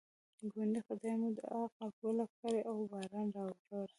[0.53, 3.89] ګوندې خدای مو دعا قبوله کړي او باران راواوري.